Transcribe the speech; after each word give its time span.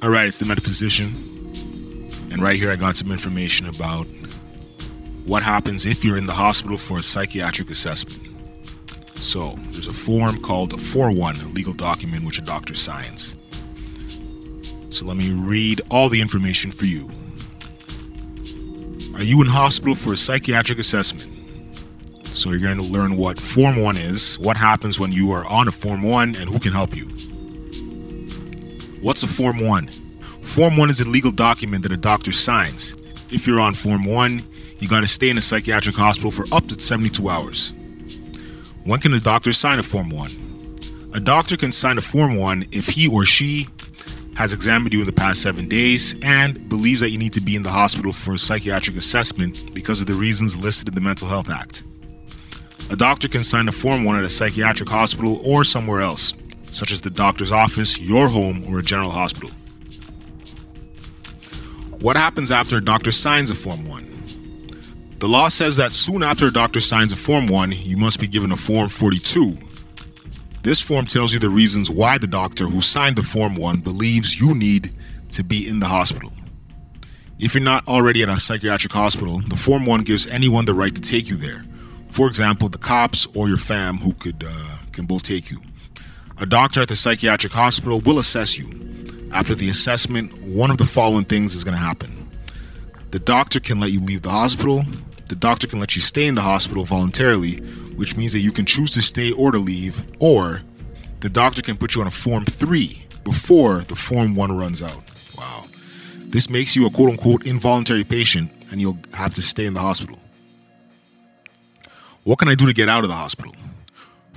All 0.00 0.10
right, 0.10 0.28
it's 0.28 0.38
the 0.38 0.46
metaphysician. 0.46 1.06
And 2.30 2.40
right 2.40 2.56
here, 2.56 2.70
I 2.70 2.76
got 2.76 2.94
some 2.94 3.10
information 3.10 3.66
about 3.66 4.06
what 5.24 5.42
happens 5.42 5.86
if 5.86 6.04
you're 6.04 6.16
in 6.16 6.24
the 6.24 6.32
hospital 6.32 6.76
for 6.76 6.98
a 6.98 7.02
psychiatric 7.02 7.68
assessment. 7.68 8.22
So, 9.16 9.58
there's 9.72 9.88
a 9.88 9.92
form 9.92 10.40
called 10.40 10.72
a 10.72 10.76
Form 10.76 11.16
1, 11.16 11.40
a 11.40 11.48
legal 11.48 11.72
document 11.72 12.24
which 12.24 12.38
a 12.38 12.42
doctor 12.42 12.76
signs. 12.76 13.36
So, 14.90 15.04
let 15.04 15.16
me 15.16 15.32
read 15.32 15.80
all 15.90 16.08
the 16.08 16.20
information 16.20 16.70
for 16.70 16.84
you. 16.84 17.10
Are 19.16 19.24
you 19.24 19.42
in 19.42 19.48
hospital 19.48 19.96
for 19.96 20.12
a 20.12 20.16
psychiatric 20.16 20.78
assessment? 20.78 21.26
So, 22.22 22.50
you're 22.50 22.60
going 22.60 22.78
to 22.80 22.84
learn 22.84 23.16
what 23.16 23.40
Form 23.40 23.82
1 23.82 23.96
is, 23.96 24.38
what 24.38 24.56
happens 24.56 25.00
when 25.00 25.10
you 25.10 25.32
are 25.32 25.44
on 25.46 25.66
a 25.66 25.72
Form 25.72 26.02
1, 26.02 26.36
and 26.36 26.48
who 26.48 26.60
can 26.60 26.72
help 26.72 26.94
you. 26.94 27.10
What's 29.00 29.22
a 29.22 29.28
Form 29.28 29.58
1? 29.58 29.86
Form 30.42 30.76
1 30.76 30.90
is 30.90 31.00
a 31.00 31.08
legal 31.08 31.30
document 31.30 31.84
that 31.84 31.92
a 31.92 31.96
doctor 31.96 32.32
signs. 32.32 32.96
If 33.30 33.46
you're 33.46 33.60
on 33.60 33.74
Form 33.74 34.04
1, 34.04 34.42
you 34.80 34.88
got 34.88 35.00
to 35.02 35.06
stay 35.06 35.30
in 35.30 35.38
a 35.38 35.40
psychiatric 35.40 35.94
hospital 35.94 36.32
for 36.32 36.46
up 36.52 36.66
to 36.66 36.80
72 36.80 37.28
hours. 37.28 37.72
When 38.82 38.98
can 38.98 39.14
a 39.14 39.20
doctor 39.20 39.52
sign 39.52 39.78
a 39.78 39.84
Form 39.84 40.10
1? 40.10 41.10
A 41.14 41.20
doctor 41.20 41.56
can 41.56 41.70
sign 41.70 41.96
a 41.96 42.00
Form 42.00 42.36
1 42.36 42.66
if 42.72 42.88
he 42.88 43.06
or 43.06 43.24
she 43.24 43.68
has 44.34 44.52
examined 44.52 44.92
you 44.92 45.00
in 45.00 45.06
the 45.06 45.12
past 45.12 45.42
seven 45.42 45.68
days 45.68 46.16
and 46.22 46.68
believes 46.68 47.00
that 47.00 47.10
you 47.10 47.18
need 47.18 47.34
to 47.34 47.40
be 47.40 47.54
in 47.54 47.62
the 47.62 47.70
hospital 47.70 48.12
for 48.12 48.34
a 48.34 48.38
psychiatric 48.38 48.96
assessment 48.96 49.74
because 49.74 50.00
of 50.00 50.08
the 50.08 50.14
reasons 50.14 50.56
listed 50.56 50.88
in 50.88 50.94
the 50.96 51.00
Mental 51.00 51.28
Health 51.28 51.50
Act. 51.50 51.84
A 52.90 52.96
doctor 52.96 53.28
can 53.28 53.44
sign 53.44 53.68
a 53.68 53.72
Form 53.72 54.02
1 54.02 54.16
at 54.16 54.24
a 54.24 54.30
psychiatric 54.30 54.88
hospital 54.88 55.40
or 55.44 55.62
somewhere 55.62 56.00
else, 56.00 56.32
such 56.70 56.92
as 56.92 57.00
the 57.00 57.10
doctor's 57.10 57.52
office, 57.52 58.00
your 58.00 58.28
home, 58.28 58.64
or 58.68 58.78
a 58.78 58.82
general 58.82 59.10
hospital. 59.10 59.50
What 62.00 62.16
happens 62.16 62.52
after 62.52 62.76
a 62.76 62.84
doctor 62.84 63.10
signs 63.10 63.50
a 63.50 63.54
Form 63.54 63.84
1? 63.84 65.16
The 65.18 65.26
law 65.26 65.48
says 65.48 65.76
that 65.78 65.92
soon 65.92 66.22
after 66.22 66.46
a 66.46 66.52
doctor 66.52 66.78
signs 66.78 67.12
a 67.12 67.16
Form 67.16 67.46
1, 67.46 67.72
you 67.72 67.96
must 67.96 68.20
be 68.20 68.28
given 68.28 68.52
a 68.52 68.56
Form 68.56 68.88
42. 68.88 69.58
This 70.62 70.80
form 70.80 71.06
tells 71.06 71.32
you 71.32 71.38
the 71.38 71.50
reasons 71.50 71.90
why 71.90 72.18
the 72.18 72.26
doctor 72.26 72.66
who 72.66 72.80
signed 72.80 73.16
the 73.16 73.22
Form 73.22 73.54
1 73.54 73.80
believes 73.80 74.40
you 74.40 74.54
need 74.54 74.92
to 75.32 75.42
be 75.42 75.68
in 75.68 75.80
the 75.80 75.86
hospital. 75.86 76.32
If 77.38 77.54
you're 77.54 77.62
not 77.62 77.86
already 77.88 78.22
at 78.22 78.28
a 78.28 78.38
psychiatric 78.38 78.92
hospital, 78.92 79.40
the 79.48 79.56
Form 79.56 79.84
1 79.84 80.02
gives 80.02 80.26
anyone 80.26 80.64
the 80.64 80.74
right 80.74 80.94
to 80.94 81.00
take 81.00 81.28
you 81.28 81.36
there. 81.36 81.64
For 82.10 82.26
example, 82.26 82.68
the 82.68 82.78
cops 82.78 83.26
or 83.34 83.48
your 83.48 83.56
fam 83.56 83.98
who 83.98 84.12
could 84.12 84.44
uh, 84.46 84.76
can 84.92 85.06
both 85.06 85.22
take 85.22 85.50
you. 85.50 85.60
A 86.40 86.46
doctor 86.46 86.80
at 86.82 86.88
the 86.88 86.94
psychiatric 86.94 87.52
hospital 87.52 88.00
will 88.00 88.20
assess 88.20 88.56
you. 88.56 88.66
After 89.32 89.56
the 89.56 89.70
assessment, 89.70 90.40
one 90.42 90.70
of 90.70 90.78
the 90.78 90.84
following 90.84 91.24
things 91.24 91.56
is 91.56 91.64
going 91.64 91.76
to 91.76 91.82
happen. 91.82 92.30
The 93.10 93.18
doctor 93.18 93.58
can 93.58 93.80
let 93.80 93.90
you 93.90 94.00
leave 94.00 94.22
the 94.22 94.30
hospital. 94.30 94.84
The 95.26 95.34
doctor 95.34 95.66
can 95.66 95.80
let 95.80 95.96
you 95.96 96.02
stay 96.02 96.28
in 96.28 96.36
the 96.36 96.42
hospital 96.42 96.84
voluntarily, 96.84 97.56
which 97.96 98.16
means 98.16 98.32
that 98.34 98.38
you 98.38 98.52
can 98.52 98.66
choose 98.66 98.92
to 98.92 99.02
stay 99.02 99.32
or 99.32 99.50
to 99.50 99.58
leave, 99.58 100.00
or 100.20 100.62
the 101.18 101.28
doctor 101.28 101.60
can 101.60 101.76
put 101.76 101.96
you 101.96 102.02
on 102.02 102.06
a 102.06 102.10
Form 102.10 102.44
3 102.44 103.04
before 103.24 103.80
the 103.80 103.96
Form 103.96 104.36
1 104.36 104.56
runs 104.56 104.80
out. 104.80 105.02
Wow. 105.36 105.64
This 106.18 106.48
makes 106.48 106.76
you 106.76 106.86
a 106.86 106.90
quote 106.90 107.10
unquote 107.10 107.48
involuntary 107.48 108.04
patient 108.04 108.52
and 108.70 108.80
you'll 108.80 108.98
have 109.12 109.34
to 109.34 109.42
stay 109.42 109.66
in 109.66 109.74
the 109.74 109.80
hospital. 109.80 110.20
What 112.22 112.38
can 112.38 112.48
I 112.48 112.54
do 112.54 112.66
to 112.66 112.72
get 112.72 112.88
out 112.88 113.02
of 113.02 113.08
the 113.08 113.16
hospital? 113.16 113.54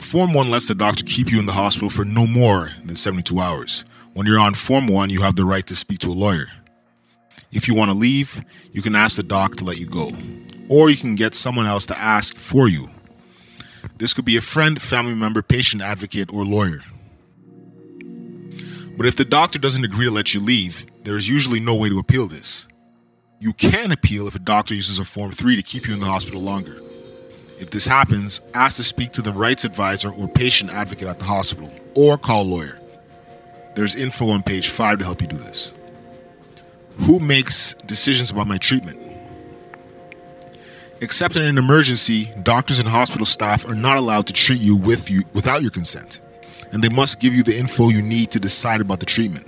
Form 0.00 0.32
1 0.32 0.50
lets 0.50 0.66
the 0.66 0.74
doctor 0.74 1.04
keep 1.04 1.30
you 1.30 1.38
in 1.38 1.46
the 1.46 1.52
hospital 1.52 1.90
for 1.90 2.04
no 2.04 2.26
more 2.26 2.70
than 2.84 2.96
72 2.96 3.38
hours. 3.38 3.84
When 4.14 4.26
you're 4.26 4.40
on 4.40 4.54
Form 4.54 4.86
1, 4.86 5.10
you 5.10 5.20
have 5.20 5.36
the 5.36 5.44
right 5.44 5.64
to 5.66 5.76
speak 5.76 5.98
to 6.00 6.08
a 6.08 6.12
lawyer. 6.12 6.46
If 7.52 7.68
you 7.68 7.74
want 7.74 7.90
to 7.90 7.96
leave, 7.96 8.42
you 8.72 8.82
can 8.82 8.96
ask 8.96 9.16
the 9.16 9.22
doc 9.22 9.56
to 9.56 9.64
let 9.64 9.78
you 9.78 9.86
go, 9.86 10.10
or 10.68 10.88
you 10.90 10.96
can 10.96 11.14
get 11.14 11.34
someone 11.34 11.66
else 11.66 11.86
to 11.86 11.98
ask 11.98 12.34
for 12.34 12.66
you. 12.66 12.88
This 13.98 14.14
could 14.14 14.24
be 14.24 14.36
a 14.36 14.40
friend, 14.40 14.80
family 14.80 15.14
member, 15.14 15.42
patient 15.42 15.82
advocate, 15.82 16.32
or 16.32 16.44
lawyer. 16.44 16.80
But 18.96 19.06
if 19.06 19.16
the 19.16 19.24
doctor 19.24 19.58
doesn't 19.58 19.84
agree 19.84 20.06
to 20.06 20.10
let 20.10 20.34
you 20.34 20.40
leave, 20.40 20.90
there 21.04 21.16
is 21.16 21.28
usually 21.28 21.60
no 21.60 21.74
way 21.74 21.88
to 21.88 21.98
appeal 21.98 22.26
this. 22.26 22.66
You 23.38 23.52
can 23.52 23.92
appeal 23.92 24.26
if 24.26 24.34
a 24.34 24.40
doctor 24.40 24.74
uses 24.74 24.98
a 24.98 25.04
Form 25.04 25.30
3 25.30 25.56
to 25.56 25.62
keep 25.62 25.86
you 25.86 25.94
in 25.94 26.00
the 26.00 26.06
hospital 26.06 26.40
longer. 26.40 26.80
If 27.60 27.68
this 27.68 27.86
happens, 27.86 28.40
ask 28.54 28.78
to 28.78 28.82
speak 28.82 29.10
to 29.12 29.22
the 29.22 29.34
rights 29.34 29.64
advisor 29.64 30.10
or 30.10 30.26
patient 30.26 30.72
advocate 30.72 31.08
at 31.08 31.18
the 31.18 31.26
hospital, 31.26 31.70
or 31.94 32.16
call 32.16 32.42
a 32.42 32.44
lawyer. 32.44 32.78
There's 33.74 33.94
info 33.94 34.30
on 34.30 34.42
page 34.42 34.70
5 34.70 34.98
to 34.98 35.04
help 35.04 35.20
you 35.20 35.28
do 35.28 35.36
this. 35.36 35.74
Who 37.00 37.18
makes 37.18 37.74
decisions 37.74 38.30
about 38.30 38.46
my 38.46 38.56
treatment? 38.56 38.98
Except 41.02 41.36
in 41.36 41.42
an 41.42 41.58
emergency, 41.58 42.32
doctors 42.42 42.78
and 42.78 42.88
hospital 42.88 43.26
staff 43.26 43.68
are 43.68 43.74
not 43.74 43.98
allowed 43.98 44.26
to 44.28 44.32
treat 44.32 44.60
you 44.60 44.74
with 44.76 45.10
you 45.10 45.22
without 45.34 45.60
your 45.60 45.70
consent, 45.70 46.20
and 46.72 46.82
they 46.82 46.88
must 46.88 47.20
give 47.20 47.34
you 47.34 47.42
the 47.42 47.58
info 47.58 47.90
you 47.90 48.00
need 48.00 48.30
to 48.30 48.40
decide 48.40 48.80
about 48.80 49.00
the 49.00 49.06
treatment. 49.06 49.46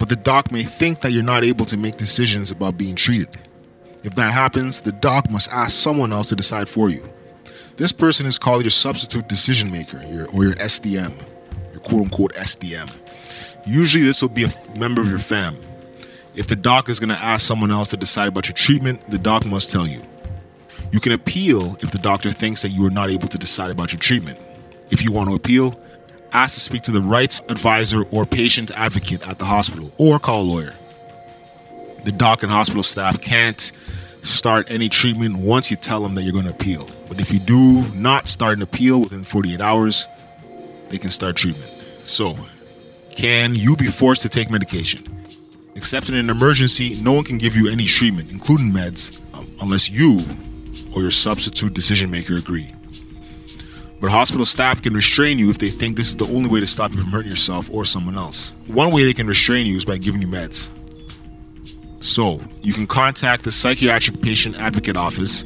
But 0.00 0.08
the 0.08 0.16
doc 0.16 0.50
may 0.50 0.64
think 0.64 1.00
that 1.02 1.12
you're 1.12 1.22
not 1.22 1.44
able 1.44 1.64
to 1.66 1.76
make 1.76 1.96
decisions 1.96 2.50
about 2.50 2.76
being 2.76 2.96
treated. 2.96 3.28
If 4.02 4.14
that 4.16 4.32
happens, 4.32 4.80
the 4.80 4.92
doc 4.92 5.30
must 5.30 5.52
ask 5.52 5.78
someone 5.78 6.12
else 6.12 6.28
to 6.30 6.36
decide 6.36 6.68
for 6.68 6.90
you. 6.90 7.08
This 7.76 7.92
person 7.92 8.26
is 8.26 8.38
called 8.38 8.64
your 8.64 8.70
substitute 8.70 9.28
decision 9.28 9.70
maker, 9.70 10.02
your, 10.04 10.28
or 10.30 10.44
your 10.44 10.54
SDM, 10.54 11.20
your 11.72 11.80
quote 11.80 12.02
unquote 12.02 12.32
SDM. 12.34 12.98
Usually, 13.66 14.04
this 14.04 14.20
will 14.20 14.28
be 14.28 14.42
a 14.42 14.46
f- 14.46 14.76
member 14.76 15.00
of 15.00 15.08
your 15.08 15.18
fam. 15.18 15.56
If 16.34 16.48
the 16.48 16.56
doc 16.56 16.88
is 16.88 16.98
going 16.98 17.10
to 17.10 17.22
ask 17.22 17.46
someone 17.46 17.70
else 17.70 17.90
to 17.90 17.96
decide 17.96 18.28
about 18.28 18.48
your 18.48 18.54
treatment, 18.54 19.08
the 19.08 19.18
doc 19.18 19.46
must 19.46 19.70
tell 19.70 19.86
you. 19.86 20.02
You 20.90 21.00
can 21.00 21.12
appeal 21.12 21.76
if 21.80 21.90
the 21.90 21.98
doctor 21.98 22.30
thinks 22.32 22.62
that 22.62 22.70
you 22.70 22.84
are 22.86 22.90
not 22.90 23.10
able 23.10 23.28
to 23.28 23.38
decide 23.38 23.70
about 23.70 23.92
your 23.92 24.00
treatment. 24.00 24.38
If 24.90 25.04
you 25.04 25.12
want 25.12 25.30
to 25.30 25.34
appeal, 25.36 25.78
ask 26.32 26.54
to 26.54 26.60
speak 26.60 26.82
to 26.82 26.90
the 26.90 27.00
rights 27.00 27.40
advisor 27.48 28.04
or 28.10 28.26
patient 28.26 28.70
advocate 28.72 29.26
at 29.26 29.38
the 29.38 29.44
hospital 29.44 29.92
or 29.96 30.18
call 30.18 30.42
a 30.42 30.44
lawyer. 30.44 30.74
The 32.04 32.12
doc 32.12 32.42
and 32.42 32.50
hospital 32.50 32.82
staff 32.82 33.20
can't 33.20 33.72
start 34.22 34.70
any 34.70 34.88
treatment 34.88 35.36
once 35.36 35.70
you 35.70 35.76
tell 35.76 36.00
them 36.00 36.14
that 36.14 36.22
you're 36.22 36.32
going 36.32 36.46
to 36.46 36.50
appeal. 36.50 36.88
But 37.08 37.20
if 37.20 37.32
you 37.32 37.38
do 37.38 37.82
not 37.94 38.28
start 38.28 38.56
an 38.56 38.62
appeal 38.62 39.00
within 39.00 39.24
48 39.24 39.60
hours, 39.60 40.08
they 40.88 40.98
can 40.98 41.10
start 41.10 41.36
treatment. 41.36 41.68
So, 42.04 42.36
can 43.10 43.54
you 43.54 43.76
be 43.76 43.86
forced 43.86 44.22
to 44.22 44.28
take 44.28 44.50
medication? 44.50 45.04
Except 45.74 46.08
in 46.08 46.14
an 46.14 46.28
emergency, 46.28 46.96
no 47.02 47.12
one 47.12 47.24
can 47.24 47.38
give 47.38 47.56
you 47.56 47.70
any 47.70 47.84
treatment, 47.84 48.30
including 48.30 48.72
meds, 48.72 49.20
um, 49.34 49.50
unless 49.60 49.90
you 49.90 50.20
or 50.94 51.02
your 51.02 51.10
substitute 51.10 51.72
decision 51.72 52.10
maker 52.10 52.34
agree. 52.34 52.72
But 54.00 54.10
hospital 54.10 54.44
staff 54.44 54.82
can 54.82 54.94
restrain 54.94 55.38
you 55.38 55.50
if 55.50 55.58
they 55.58 55.68
think 55.68 55.96
this 55.96 56.08
is 56.08 56.16
the 56.16 56.26
only 56.26 56.50
way 56.50 56.58
to 56.60 56.66
stop 56.66 56.92
you 56.92 56.98
from 56.98 57.10
hurting 57.10 57.30
yourself 57.30 57.70
or 57.72 57.84
someone 57.84 58.16
else. 58.16 58.56
One 58.66 58.90
way 58.90 59.04
they 59.04 59.12
can 59.12 59.28
restrain 59.28 59.64
you 59.64 59.76
is 59.76 59.84
by 59.84 59.98
giving 59.98 60.20
you 60.20 60.26
meds. 60.26 60.70
So, 62.02 62.40
you 62.62 62.72
can 62.72 62.88
contact 62.88 63.44
the 63.44 63.52
Psychiatric 63.52 64.20
Patient 64.20 64.58
Advocate 64.58 64.96
Office 64.96 65.44